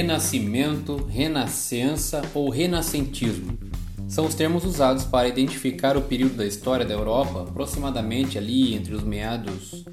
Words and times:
renascimento, 0.00 0.96
renascença 1.10 2.22
ou 2.32 2.48
renascentismo. 2.48 3.58
São 4.08 4.24
os 4.24 4.34
termos 4.34 4.64
usados 4.64 5.04
para 5.04 5.28
identificar 5.28 5.94
o 5.94 6.00
período 6.00 6.36
da 6.36 6.46
história 6.46 6.86
da 6.86 6.94
Europa, 6.94 7.42
aproximadamente 7.42 8.38
ali 8.38 8.74
entre 8.74 8.94
os 8.94 9.02
meados 9.02 9.84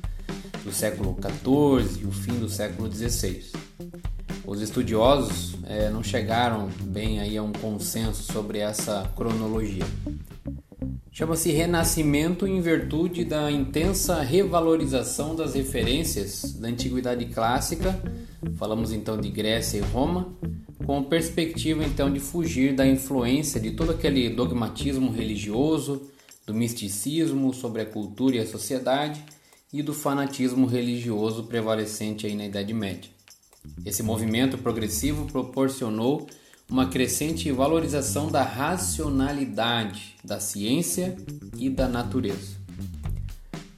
do 0.63 0.71
século 0.71 1.13
XIV 1.19 2.03
e 2.03 2.05
o 2.05 2.11
fim 2.13 2.39
do 2.39 2.47
século 2.47 2.89
XVI. 2.89 3.51
Os 4.45 4.61
estudiosos 4.61 5.57
é, 5.65 5.89
não 5.89 6.01
chegaram 6.01 6.69
bem 6.83 7.19
aí 7.19 7.35
a 7.35 7.43
um 7.43 7.51
consenso 7.51 8.31
sobre 8.31 8.59
essa 8.59 9.11
cronologia. 9.13 9.83
Chama-se 11.17 11.51
Renascimento 11.51 12.45
em 12.45 12.61
virtude 12.61 13.25
da 13.25 13.51
intensa 13.51 14.21
revalorização 14.21 15.35
das 15.35 15.55
referências 15.55 16.53
da 16.53 16.67
Antiguidade 16.67 17.25
Clássica, 17.25 17.99
falamos 18.55 18.93
então 18.93 19.19
de 19.19 19.27
Grécia 19.27 19.79
e 19.79 19.81
Roma, 19.81 20.31
com 20.85 21.01
perspectiva 21.01 21.83
então 21.83 22.13
de 22.13 22.19
fugir 22.19 22.75
da 22.75 22.85
influência 22.85 23.59
de 23.59 23.71
todo 23.71 23.93
aquele 23.93 24.29
dogmatismo 24.29 25.11
religioso, 25.11 26.03
do 26.45 26.53
misticismo 26.53 27.51
sobre 27.51 27.81
a 27.81 27.85
cultura 27.87 28.35
e 28.35 28.39
a 28.39 28.45
sociedade 28.45 29.19
e 29.73 29.81
do 29.81 29.95
fanatismo 29.95 30.67
religioso 30.67 31.45
prevalecente 31.45 32.27
aí 32.27 32.35
na 32.35 32.45
Idade 32.45 32.75
Média. 32.75 33.09
Esse 33.83 34.03
movimento 34.03 34.55
progressivo 34.59 35.25
proporcionou 35.25 36.27
uma 36.69 36.87
crescente 36.87 37.51
valorização 37.51 38.29
da 38.29 38.43
racionalidade, 38.43 40.15
da 40.23 40.39
ciência 40.39 41.15
e 41.57 41.69
da 41.69 41.87
natureza. 41.87 42.57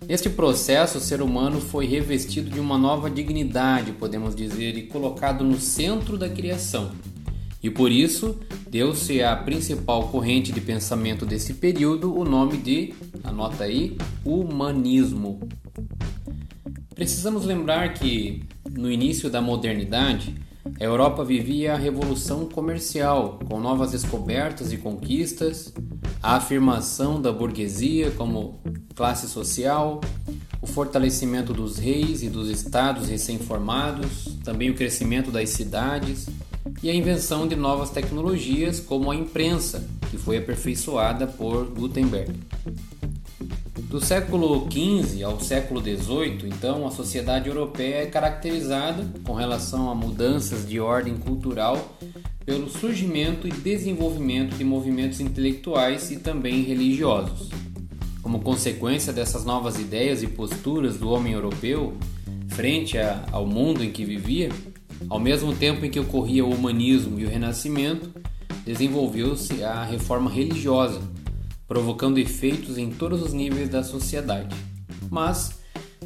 Neste 0.08 0.28
processo, 0.28 0.98
o 0.98 1.02
ser 1.02 1.22
humano 1.22 1.62
foi 1.62 1.86
revestido 1.86 2.50
de 2.50 2.60
uma 2.60 2.80
nova 2.80 3.12
dignidade, 3.12 3.92
podemos 3.92 4.36
dizer, 4.36 4.76
e 4.76 4.88
colocado 4.88 5.44
no 5.44 5.60
centro 5.60 6.18
da 6.18 6.28
criação. 6.28 6.92
E 7.62 7.70
por 7.70 7.92
isso, 7.92 8.40
deu-se 8.70 9.22
à 9.22 9.36
principal 9.36 10.08
corrente 10.08 10.52
de 10.52 10.62
pensamento 10.62 11.28
desse 11.28 11.54
período 11.54 12.18
o 12.18 12.24
nome 12.24 12.58
de, 12.58 12.94
anota 13.24 13.66
aí, 13.66 13.98
humanismo. 14.26 15.40
Precisamos 16.96 17.46
lembrar 17.46 17.94
que, 17.94 18.42
no 18.72 18.92
início 18.92 19.30
da 19.30 19.42
modernidade, 19.42 20.34
a 20.80 20.84
Europa 20.84 21.24
vivia 21.24 21.74
a 21.74 21.78
revolução 21.78 22.46
comercial, 22.46 23.40
com 23.48 23.60
novas 23.60 23.92
descobertas 23.92 24.74
e 24.74 24.78
conquistas, 24.78 25.74
a 26.22 26.36
afirmação 26.36 27.22
da 27.22 27.32
burguesia 27.32 28.12
como 28.12 28.60
classe 28.94 29.28
social, 29.28 30.02
o 30.62 30.68
fortalecimento 30.68 31.54
dos 31.54 31.78
reis 31.78 32.22
e 32.24 32.30
dos 32.30 32.50
estados 32.50 33.08
recém-formados, 33.08 34.38
também 34.44 34.70
o 34.70 34.76
crescimento 34.76 35.32
das 35.32 35.50
cidades 35.50 36.28
e 36.84 36.90
a 36.90 36.94
invenção 36.94 37.48
de 37.48 37.56
novas 37.56 37.90
tecnologias 37.90 38.80
como 38.80 39.10
a 39.10 39.16
imprensa, 39.16 39.88
que 40.12 40.18
foi 40.18 40.38
aperfeiçoada 40.38 41.26
por 41.26 41.66
Gutenberg. 41.68 42.34
Do 43.90 44.00
século 44.00 44.68
XV 44.72 45.24
ao 45.24 45.40
século 45.40 45.82
XVIII, 45.82 46.42
então, 46.46 46.86
a 46.86 46.92
sociedade 46.92 47.50
europeia 47.50 48.04
é 48.04 48.06
caracterizada, 48.06 49.04
com 49.24 49.34
relação 49.34 49.90
a 49.90 49.96
mudanças 49.96 50.70
de 50.70 50.80
ordem 50.80 51.18
cultural, 51.18 51.98
pelo 52.46 52.70
surgimento 52.70 53.48
e 53.48 53.52
desenvolvimento 53.52 54.56
de 54.56 54.64
movimentos 54.64 55.20
intelectuais 55.20 56.12
e 56.12 56.18
também 56.18 56.62
religiosos. 56.62 57.50
Como 58.22 58.42
consequência 58.42 59.12
dessas 59.12 59.44
novas 59.44 59.80
ideias 59.80 60.22
e 60.22 60.28
posturas 60.28 60.98
do 60.98 61.10
homem 61.10 61.34
europeu 61.34 61.98
frente 62.50 62.96
a, 62.96 63.26
ao 63.32 63.48
mundo 63.48 63.84
em 63.84 63.90
que 63.90 64.06
vivia, 64.06 64.50
ao 65.10 65.20
mesmo 65.20 65.52
tempo 65.56 65.84
em 65.84 65.90
que 65.90 66.00
ocorria 66.00 66.46
o 66.46 66.54
humanismo 66.54 67.20
e 67.20 67.26
o 67.26 67.30
renascimento, 67.30 68.14
desenvolveu-se 68.64 69.64
a 69.64 69.84
reforma 69.84 70.30
religiosa 70.30 71.02
provocando 71.70 72.18
efeitos 72.18 72.80
em 72.80 72.90
todos 72.90 73.22
os 73.22 73.32
níveis 73.32 73.70
da 73.70 73.84
sociedade. 73.84 74.56
Mas, 75.08 75.60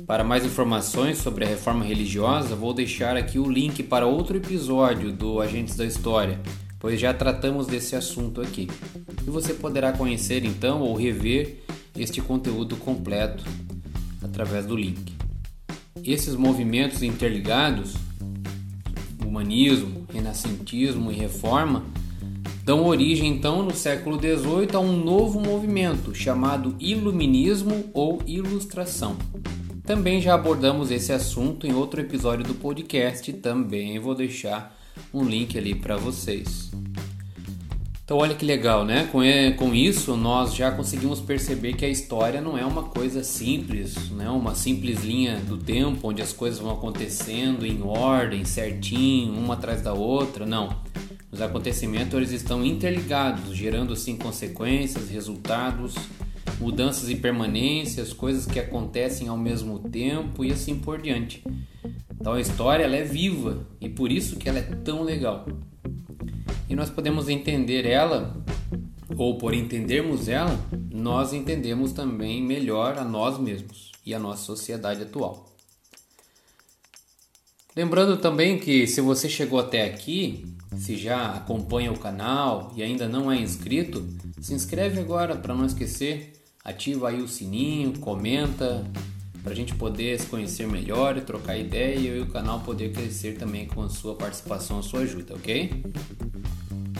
para 0.05 0.21
mais 0.21 0.45
informações 0.45 1.19
sobre 1.19 1.45
a 1.45 1.47
reforma 1.47 1.85
religiosa, 1.85 2.53
vou 2.53 2.73
deixar 2.73 3.15
aqui 3.15 3.39
o 3.39 3.49
link 3.49 3.81
para 3.81 4.05
outro 4.05 4.35
episódio 4.35 5.13
do 5.13 5.39
Agentes 5.39 5.77
da 5.77 5.85
História, 5.85 6.37
pois 6.77 6.99
já 6.99 7.13
tratamos 7.13 7.65
desse 7.65 7.95
assunto 7.95 8.41
aqui. 8.41 8.67
E 9.25 9.29
você 9.29 9.53
poderá 9.53 9.93
conhecer 9.93 10.43
então 10.43 10.81
ou 10.81 10.93
rever 10.95 11.63
este 11.97 12.19
conteúdo 12.19 12.75
completo 12.75 13.45
através 14.21 14.65
do 14.65 14.75
link. 14.75 15.13
Esses 16.03 16.35
movimentos 16.35 17.01
interligados, 17.01 17.93
humanismo, 19.25 20.05
renascentismo 20.11 21.09
e 21.09 21.15
reforma, 21.15 21.85
dão 22.63 22.85
origem 22.85 23.29
então 23.29 23.61
no 23.61 23.73
século 23.73 24.17
XVIII 24.17 24.69
a 24.73 24.79
um 24.79 25.03
novo 25.03 25.39
movimento 25.39 26.15
chamado 26.15 26.75
Iluminismo 26.79 27.89
ou 27.93 28.21
Ilustração. 28.25 29.17
Também 29.85 30.21
já 30.21 30.33
abordamos 30.33 30.89
esse 30.89 31.11
assunto 31.11 31.67
em 31.67 31.73
outro 31.73 31.99
episódio 31.99 32.45
do 32.45 32.53
podcast, 32.53 33.33
também 33.33 33.99
vou 33.99 34.15
deixar 34.15 34.79
um 35.13 35.25
link 35.25 35.57
ali 35.57 35.75
para 35.75 35.97
vocês. 35.97 36.71
Então 38.05 38.17
olha 38.17 38.35
que 38.35 38.45
legal, 38.45 38.85
né? 38.85 39.09
Com, 39.11 39.19
com 39.57 39.75
isso 39.75 40.15
nós 40.15 40.55
já 40.55 40.71
conseguimos 40.71 41.19
perceber 41.19 41.73
que 41.73 41.83
a 41.83 41.89
história 41.89 42.39
não 42.39 42.57
é 42.57 42.65
uma 42.65 42.83
coisa 42.83 43.23
simples, 43.23 44.09
não 44.09 44.23
é 44.23 44.29
uma 44.29 44.55
simples 44.55 45.03
linha 45.03 45.37
do 45.39 45.57
tempo 45.57 46.07
onde 46.07 46.21
as 46.21 46.31
coisas 46.31 46.59
vão 46.59 46.71
acontecendo 46.71 47.65
em 47.65 47.81
ordem, 47.81 48.45
certinho, 48.45 49.33
uma 49.33 49.55
atrás 49.55 49.81
da 49.81 49.93
outra, 49.93 50.45
não. 50.45 50.69
Os 51.33 51.41
acontecimentos 51.41 52.13
eles 52.13 52.31
estão 52.31 52.63
interligados, 52.63 53.57
gerando 53.57 53.93
assim 53.93 54.15
consequências, 54.15 55.09
resultados, 55.09 55.95
mudanças 56.59 57.09
e 57.09 57.15
permanências, 57.15 58.13
coisas 58.13 58.45
que 58.45 58.59
acontecem 58.59 59.27
ao 59.27 59.35
mesmo 59.35 59.79
tempo 59.79 60.45
e 60.45 60.51
assim 60.51 60.77
por 60.77 61.01
diante. 61.01 61.43
Então 62.21 62.33
a 62.33 62.39
história 62.39 62.83
ela 62.83 62.95
é 62.95 63.03
viva 63.03 63.67
e 63.81 63.89
por 63.89 64.11
isso 64.11 64.35
que 64.35 64.47
ela 64.47 64.59
é 64.59 64.61
tão 64.61 65.01
legal. 65.01 65.47
E 66.69 66.75
nós 66.75 66.91
podemos 66.91 67.27
entender 67.27 67.87
ela, 67.87 68.37
ou 69.17 69.39
por 69.39 69.55
entendermos 69.55 70.27
ela, 70.27 70.55
nós 70.91 71.33
entendemos 71.33 71.93
também 71.93 72.43
melhor 72.43 72.99
a 72.99 73.03
nós 73.03 73.39
mesmos 73.39 73.91
e 74.05 74.13
a 74.13 74.19
nossa 74.19 74.43
sociedade 74.43 75.01
atual. 75.01 75.47
Lembrando 77.75 78.17
também 78.17 78.59
que 78.59 78.85
se 78.85 79.01
você 79.01 79.27
chegou 79.27 79.59
até 79.59 79.83
aqui, 79.83 80.45
se 80.77 80.97
já 80.97 81.33
acompanha 81.33 81.91
o 81.91 81.97
canal 81.97 82.71
e 82.75 82.83
ainda 82.83 83.07
não 83.07 83.31
é 83.31 83.37
inscrito, 83.37 84.07
se 84.41 84.53
inscreve 84.53 84.99
agora 84.99 85.35
para 85.35 85.55
não 85.55 85.65
esquecer. 85.65 86.33
Ativa 86.63 87.09
aí 87.09 87.21
o 87.21 87.27
sininho, 87.27 87.99
comenta 87.99 88.85
para 89.43 89.51
a 89.51 89.55
gente 89.55 89.75
poder 89.75 90.19
se 90.19 90.27
conhecer 90.27 90.65
melhor 90.67 91.17
e 91.17 91.21
trocar 91.21 91.57
ideia 91.57 91.97
e 91.97 92.21
o 92.21 92.27
canal 92.27 92.61
poder 92.61 92.93
crescer 92.93 93.37
também 93.37 93.65
com 93.65 93.81
a 93.81 93.89
sua 93.89 94.15
participação, 94.15 94.79
a 94.79 94.81
sua 94.81 95.01
ajuda, 95.01 95.35
ok? 95.35 95.83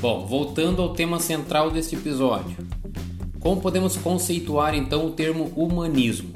Bom, 0.02 0.26
voltando 0.26 0.82
ao 0.82 0.94
tema 0.94 1.20
central 1.20 1.72
deste 1.72 1.96
episódio. 1.96 2.58
Como 3.40 3.62
podemos 3.62 3.96
conceituar 3.96 4.76
então 4.76 5.06
o 5.06 5.12
termo 5.12 5.46
humanismo? 5.56 6.32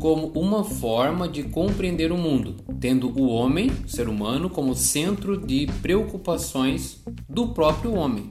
Como 0.00 0.28
uma 0.28 0.64
forma 0.64 1.28
de 1.28 1.44
compreender 1.44 2.10
o 2.10 2.18
mundo, 2.18 2.56
tendo 2.86 3.08
o 3.20 3.26
homem, 3.26 3.72
o 3.84 3.88
ser 3.88 4.08
humano, 4.08 4.48
como 4.48 4.72
centro 4.72 5.36
de 5.36 5.66
preocupações 5.82 7.02
do 7.28 7.48
próprio 7.48 7.92
homem. 7.94 8.30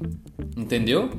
Entendeu? 0.56 1.10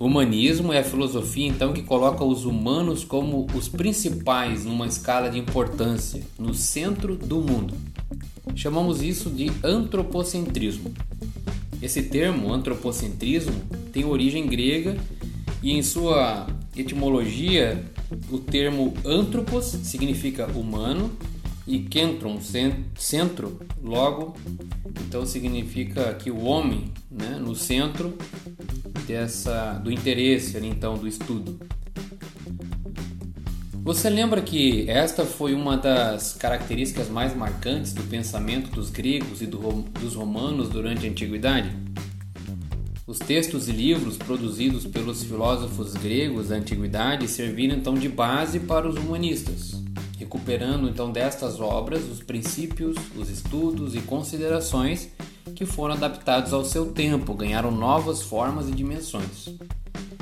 Humanismo 0.00 0.72
é 0.72 0.78
a 0.78 0.82
filosofia 0.82 1.46
então 1.46 1.74
que 1.74 1.82
coloca 1.82 2.24
os 2.24 2.46
humanos 2.46 3.04
como 3.04 3.46
os 3.54 3.68
principais 3.68 4.64
numa 4.64 4.86
escala 4.86 5.28
de 5.28 5.38
importância, 5.38 6.22
no 6.38 6.54
centro 6.54 7.16
do 7.16 7.42
mundo. 7.42 7.74
Chamamos 8.54 9.02
isso 9.02 9.28
de 9.28 9.52
antropocentrismo. 9.62 10.90
Esse 11.82 12.04
termo, 12.04 12.50
antropocentrismo, 12.50 13.60
tem 13.92 14.06
origem 14.06 14.46
grega 14.46 14.96
e 15.62 15.70
em 15.70 15.82
sua 15.82 16.46
etimologia 16.74 17.84
o 18.30 18.38
termo 18.38 18.94
antropos 19.04 19.66
significa 19.66 20.46
humano 20.46 21.10
e 21.66 21.78
kentron, 21.80 22.38
centro, 22.96 23.60
logo, 23.82 24.36
então 25.00 25.24
significa 25.24 26.14
que 26.14 26.30
o 26.30 26.44
homem, 26.44 26.92
né, 27.10 27.38
no 27.40 27.54
centro 27.54 28.16
dessa 29.06 29.74
do 29.74 29.90
interesse, 29.90 30.58
então 30.58 30.96
do 30.96 31.08
estudo. 31.08 31.58
Você 33.82 34.08
lembra 34.08 34.40
que 34.40 34.88
esta 34.88 35.26
foi 35.26 35.54
uma 35.54 35.76
das 35.76 36.32
características 36.32 37.10
mais 37.10 37.36
marcantes 37.36 37.92
do 37.92 38.02
pensamento 38.04 38.70
dos 38.70 38.88
gregos 38.88 39.42
e 39.42 39.46
do, 39.46 39.58
dos 40.00 40.14
romanos 40.14 40.70
durante 40.70 41.06
a 41.06 41.10
antiguidade? 41.10 41.70
Os 43.06 43.18
textos 43.18 43.68
e 43.68 43.72
livros 43.72 44.16
produzidos 44.16 44.86
pelos 44.86 45.22
filósofos 45.22 45.92
gregos 45.92 46.48
da 46.48 46.56
antiguidade 46.56 47.28
serviram 47.28 47.76
então 47.76 47.92
de 47.92 48.08
base 48.08 48.58
para 48.60 48.88
os 48.88 48.96
humanistas. 48.96 49.83
Recuperando 50.18 50.88
então 50.88 51.10
destas 51.10 51.60
obras 51.60 52.04
os 52.04 52.22
princípios, 52.22 52.96
os 53.16 53.28
estudos 53.28 53.94
e 53.94 54.00
considerações 54.00 55.08
que 55.54 55.64
foram 55.64 55.94
adaptados 55.94 56.52
ao 56.52 56.64
seu 56.64 56.92
tempo, 56.92 57.34
ganharam 57.34 57.70
novas 57.70 58.22
formas 58.22 58.68
e 58.68 58.72
dimensões. 58.72 59.48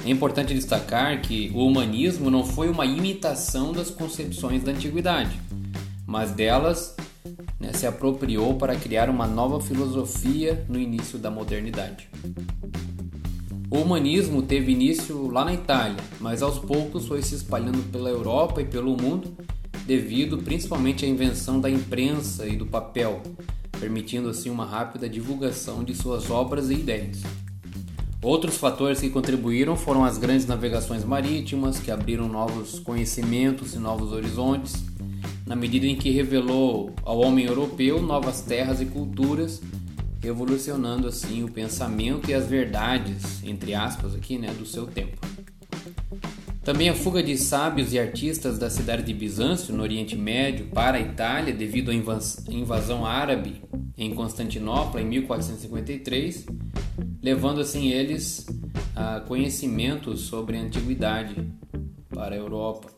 É 0.05 0.11
importante 0.11 0.53
destacar 0.53 1.23
que 1.23 1.51
o 1.55 1.67
humanismo 1.67 2.31
não 2.31 2.45
foi 2.45 2.69
uma 2.69 2.85
imitação 2.85 3.73
das 3.73 3.89
concepções 3.89 4.65
da 4.65 4.73
antiguidade, 4.73 5.41
mas 6.07 6.33
delas 6.33 6.97
né, 7.61 7.73
se 7.73 7.87
apropriou 7.87 8.55
para 8.55 8.75
criar 8.75 9.09
uma 9.09 9.27
nova 9.27 9.61
filosofia 9.61 10.67
no 10.69 10.79
início 10.79 11.19
da 11.19 11.31
modernidade. 11.31 12.09
O 13.71 13.79
humanismo 13.79 14.43
teve 14.43 14.73
início 14.73 15.31
lá 15.31 15.45
na 15.45 15.55
Itália, 15.55 16.03
mas 16.21 16.43
aos 16.43 16.59
poucos 16.59 17.07
foi 17.07 17.23
se 17.23 17.37
espalhando 17.37 17.83
pela 17.91 18.11
Europa 18.11 18.61
e 18.61 18.67
pelo 18.67 19.01
mundo, 19.01 19.35
devido 19.87 20.39
principalmente 20.39 21.05
à 21.05 21.09
invenção 21.09 21.61
da 21.61 21.71
imprensa 21.71 22.47
e 22.47 22.57
do 22.57 22.67
papel, 22.67 23.23
permitindo 23.79 24.29
assim 24.29 24.51
uma 24.51 24.65
rápida 24.65 25.09
divulgação 25.09 25.83
de 25.83 25.95
suas 25.95 26.31
obras 26.31 26.71
e 26.71 26.75
ideias. 26.75 27.23
Outros 28.23 28.57
fatores 28.57 29.01
que 29.01 29.11
contribuíram 29.11 29.75
foram 29.75 30.05
as 30.05 30.17
grandes 30.17 30.47
navegações 30.47 31.05
marítimas, 31.05 31.81
que 31.81 31.91
abriram 31.91 32.29
novos 32.29 32.79
conhecimentos 32.79 33.75
e 33.75 33.79
novos 33.79 34.13
horizontes, 34.13 34.85
na 35.45 35.57
medida 35.57 35.87
em 35.87 35.97
que 35.97 36.11
revelou 36.11 36.95
ao 37.05 37.19
homem 37.19 37.47
europeu 37.47 38.01
novas 38.01 38.41
terras 38.41 38.81
e 38.81 38.87
culturas, 38.87 39.61
revolucionando 40.23 41.09
assim 41.09 41.43
o 41.43 41.51
pensamento 41.51 42.31
e 42.31 42.35
as 42.35 42.47
verdades, 42.47 43.43
entre 43.43 43.75
aspas 43.75 44.15
aqui, 44.15 44.39
né, 44.39 44.55
do 44.57 44.65
seu 44.65 44.87
tempo. 44.87 45.32
Também 46.65 46.89
a 46.89 46.95
fuga 46.95 47.21
de 47.21 47.37
sábios 47.37 47.93
e 47.93 47.99
artistas 47.99 48.57
da 48.57 48.71
cidade 48.71 49.03
de 49.03 49.13
Bizâncio, 49.13 49.75
no 49.75 49.83
Oriente 49.83 50.15
Médio, 50.17 50.69
para 50.69 50.97
a 50.97 51.01
Itália 51.01 51.53
devido 51.53 51.91
à 51.91 51.95
invasão 51.95 53.05
árabe 53.05 53.61
em 53.99 54.15
Constantinopla 54.15 55.03
em 55.03 55.07
1453, 55.07 56.47
levando 57.21 57.61
assim 57.61 57.91
eles 57.91 58.47
a 58.95 59.19
conhecimento 59.21 60.17
sobre 60.17 60.57
a 60.57 60.61
antiguidade 60.61 61.53
para 62.15 62.37
a 62.37 62.39
Europa. 62.39 62.89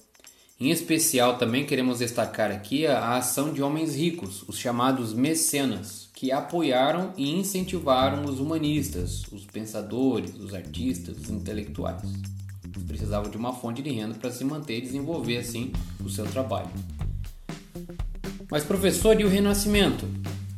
Em 0.61 0.71
especial, 0.71 1.39
também 1.39 1.65
queremos 1.65 2.01
destacar 2.01 2.51
aqui 2.51 2.87
a 2.87 3.17
ação 3.17 3.51
de 3.51 3.63
homens 3.63 3.97
ricos, 3.97 4.45
os 4.47 4.59
chamados 4.59 5.15
mecenas, 5.15 6.11
que 6.15 6.31
apoiaram 6.31 7.15
e 7.17 7.31
incentivaram 7.31 8.27
os 8.27 8.41
humanistas, 8.41 9.23
os 9.33 9.47
pensadores, 9.47 10.35
os 10.37 10.53
artistas, 10.53 11.17
os 11.17 11.31
intelectuais 11.31 12.03
precisavam 12.81 13.31
de 13.31 13.37
uma 13.37 13.53
fonte 13.53 13.83
de 13.83 13.91
renda 13.91 14.15
para 14.15 14.31
se 14.31 14.45
manter 14.45 14.79
e 14.79 14.83
desenvolver 14.83 15.39
assim 15.39 15.73
o 16.05 16.09
seu 16.09 16.25
trabalho. 16.27 16.71
Mas 18.51 18.65
professor, 18.65 19.21
e 19.21 19.25
o 19.25 19.29
Renascimento? 19.29 20.07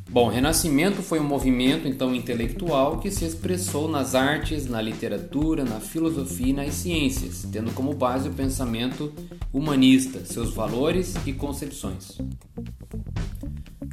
Bom, 0.09 0.29
o 0.29 0.31
Renascimento 0.31 1.03
foi 1.03 1.21
um 1.21 1.25
movimento 1.25 1.87
então 1.87 2.15
intelectual 2.15 2.99
que 2.99 3.11
se 3.11 3.25
expressou 3.25 3.87
nas 3.87 4.15
artes, 4.15 4.67
na 4.67 4.81
literatura, 4.81 5.65
na 5.65 5.79
filosofia 5.79 6.49
e 6.49 6.53
nas 6.53 6.75
ciências, 6.75 7.47
tendo 7.53 7.71
como 7.73 7.93
base 7.93 8.29
o 8.29 8.33
pensamento 8.33 9.13
humanista, 9.53 10.25
seus 10.25 10.55
valores 10.55 11.15
e 11.27 11.33
concepções. 11.33 12.19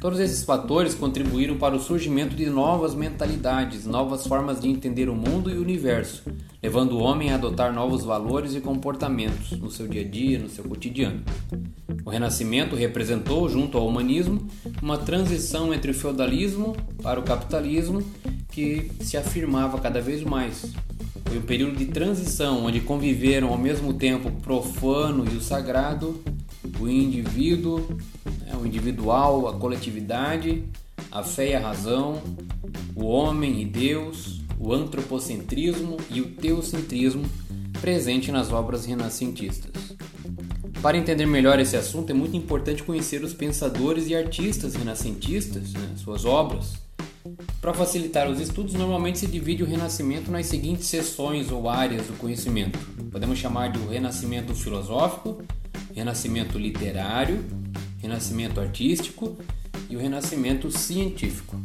Todos 0.00 0.18
esses 0.18 0.44
fatores 0.44 0.94
contribuíram 0.94 1.56
para 1.56 1.76
o 1.76 1.80
surgimento 1.80 2.34
de 2.36 2.46
novas 2.46 2.94
mentalidades, 2.94 3.84
novas 3.84 4.26
formas 4.26 4.60
de 4.60 4.68
entender 4.68 5.08
o 5.08 5.14
mundo 5.14 5.50
e 5.50 5.58
o 5.58 5.62
universo, 5.62 6.22
levando 6.64 6.92
o 6.92 7.00
homem 7.00 7.30
a 7.30 7.34
adotar 7.34 7.74
novos 7.74 8.04
valores 8.04 8.54
e 8.54 8.60
comportamentos 8.60 9.50
no 9.50 9.70
seu 9.70 9.86
dia 9.86 10.00
a 10.00 10.08
dia, 10.08 10.38
no 10.38 10.48
seu 10.48 10.64
cotidiano. 10.64 11.22
O 12.06 12.08
Renascimento 12.08 12.74
representou, 12.74 13.50
junto 13.50 13.76
ao 13.76 13.86
humanismo, 13.86 14.46
uma 14.80 14.96
transição 14.96 15.74
entre 15.74 15.90
o 15.90 15.94
feudalismo 15.94 16.74
para 17.02 17.20
o 17.20 17.22
capitalismo 17.22 18.02
que 18.50 18.90
se 19.02 19.14
afirmava 19.14 19.78
cada 19.78 20.00
vez 20.00 20.22
mais. 20.22 20.72
Foi 21.26 21.36
um 21.36 21.42
período 21.42 21.76
de 21.76 21.84
transição 21.84 22.64
onde 22.64 22.80
conviveram 22.80 23.48
ao 23.48 23.58
mesmo 23.58 23.92
tempo 23.92 24.30
o 24.30 24.40
profano 24.40 25.26
e 25.30 25.36
o 25.36 25.42
sagrado, 25.42 26.18
o 26.80 26.88
indivíduo 26.88 27.86
né, 28.40 28.56
o 28.58 28.64
individual, 28.64 29.48
a 29.48 29.52
coletividade, 29.52 30.64
a 31.12 31.22
fé 31.22 31.50
e 31.50 31.54
a 31.54 31.60
razão, 31.60 32.22
o 32.96 33.04
homem 33.04 33.60
e 33.60 33.66
Deus, 33.66 34.43
o 34.58 34.72
antropocentrismo 34.72 35.96
e 36.10 36.20
o 36.20 36.30
teocentrismo 36.30 37.24
presente 37.80 38.32
nas 38.32 38.52
obras 38.52 38.86
renascentistas. 38.86 39.72
Para 40.80 40.98
entender 40.98 41.26
melhor 41.26 41.58
esse 41.58 41.76
assunto, 41.76 42.10
é 42.10 42.14
muito 42.14 42.36
importante 42.36 42.82
conhecer 42.82 43.24
os 43.24 43.32
pensadores 43.32 44.06
e 44.08 44.14
artistas 44.14 44.74
renascentistas, 44.74 45.72
né, 45.72 45.94
suas 45.96 46.24
obras. 46.24 46.74
Para 47.60 47.72
facilitar 47.72 48.30
os 48.30 48.38
estudos, 48.38 48.74
normalmente 48.74 49.18
se 49.18 49.26
divide 49.26 49.62
o 49.62 49.66
Renascimento 49.66 50.30
nas 50.30 50.44
seguintes 50.44 50.86
seções 50.86 51.50
ou 51.50 51.70
áreas 51.70 52.06
do 52.06 52.12
conhecimento. 52.18 52.78
Podemos 53.10 53.38
chamar 53.38 53.72
de 53.72 53.78
Renascimento 53.78 54.54
filosófico, 54.54 55.42
Renascimento 55.94 56.58
literário, 56.58 57.42
Renascimento 58.02 58.60
artístico 58.60 59.38
e 59.88 59.96
o 59.96 59.98
Renascimento 59.98 60.70
científico. 60.70 61.58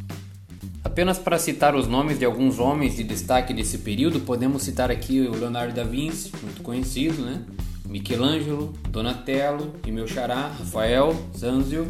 Apenas 1.00 1.18
para 1.18 1.40
citar 1.40 1.78
os 1.78 1.88
nomes 1.88 2.20
de 2.20 2.26
alguns 2.26 2.60
homens 2.60 2.98
de 2.98 3.06
destaque 3.06 3.54
desse 3.54 3.78
período, 3.78 4.20
podemos 4.20 4.64
citar 4.64 4.92
aqui 4.92 5.22
o 5.22 5.32
Leonardo 5.32 5.74
da 5.74 5.86
Vinci, 5.86 6.30
muito 6.44 6.62
conhecido, 6.62 7.22
né? 7.22 7.42
Michelangelo, 7.86 8.74
Donatello 8.90 9.76
e 9.88 9.94
meu 9.94 10.06
xará, 10.06 10.50
Rafael, 10.50 11.16
Zanzio, 11.38 11.88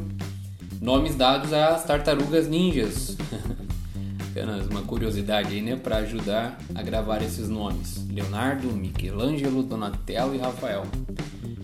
nomes 0.80 1.16
dados 1.16 1.52
às 1.52 1.84
tartarugas 1.86 2.48
ninjas. 2.48 3.18
Apenas 4.30 4.68
uma 4.68 4.84
curiosidade 4.84 5.56
aí, 5.56 5.62
né, 5.64 5.76
para 5.76 5.98
ajudar 5.98 6.60
a 6.76 6.84
gravar 6.84 7.24
esses 7.24 7.50
nomes: 7.50 8.06
Leonardo, 8.12 8.68
Michelangelo, 8.68 9.64
Donatello 9.64 10.36
e 10.36 10.38
Rafael. 10.38 10.84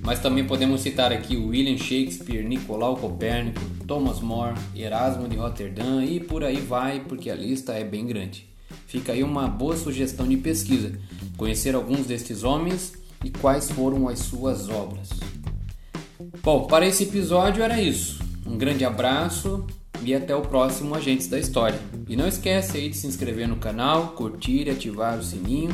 Mas 0.06 0.20
também 0.20 0.46
podemos 0.46 0.82
citar 0.82 1.12
aqui 1.12 1.36
William 1.36 1.78
Shakespeare, 1.78 2.44
Nicolau 2.44 2.96
Copérnico, 2.96 3.60
Thomas 3.88 4.20
More, 4.20 4.54
Erasmo 4.76 5.28
de 5.28 5.36
Roterdã 5.36 6.06
e 6.06 6.20
por 6.20 6.44
aí 6.44 6.58
vai, 6.58 7.00
porque 7.00 7.28
a 7.28 7.36
lista 7.36 7.74
é 7.74 7.84
bem 7.84 8.06
grande. 8.06 8.48
Fica 8.86 9.14
aí 9.14 9.24
uma 9.24 9.48
boa 9.48 9.76
sugestão 9.76 10.28
de 10.28 10.38
pesquisa, 10.38 10.92
conhecer 11.36 11.74
alguns 11.74 12.06
destes 12.06 12.44
homens 12.44 12.94
e 13.24 13.32
quais 13.32 13.72
foram 13.72 14.08
as 14.08 14.20
suas 14.20 14.70
obras. 14.70 15.10
Bom, 16.44 16.68
para 16.68 16.86
esse 16.86 17.06
episódio 17.06 17.64
era 17.64 17.82
isso. 17.82 18.24
Um 18.46 18.60
grande 18.60 18.86
abraço 18.86 19.66
e 20.04 20.14
até 20.14 20.36
o 20.36 20.42
próximo 20.44 20.94
Agentes 20.94 21.28
da 21.28 21.40
História. 21.40 21.80
E 22.08 22.16
não 22.16 22.28
esquece 22.28 22.78
aí 22.78 22.90
de 22.90 22.98
se 22.98 23.08
inscrever 23.08 23.48
no 23.48 23.56
canal, 23.56 24.10
curtir 24.10 24.68
e 24.68 24.70
ativar 24.70 25.18
o 25.18 25.24
sininho 25.24 25.74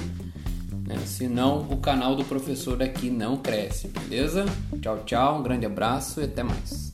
né? 0.92 1.06
Senão 1.06 1.66
o 1.70 1.78
canal 1.78 2.16
do 2.16 2.26
professor 2.26 2.82
aqui 2.84 3.10
não 3.10 3.38
cresce, 3.38 3.88
beleza? 3.88 4.46
Tchau, 4.82 5.04
tchau, 5.06 5.40
um 5.40 5.44
grande 5.44 5.66
abraço 5.66 6.20
e 6.20 6.26
até 6.26 6.44
mais. 6.44 6.92